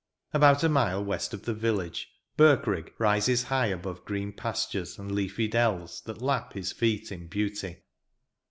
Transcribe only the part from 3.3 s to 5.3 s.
high above green pastures and